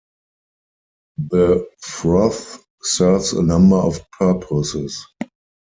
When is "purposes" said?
4.17-5.05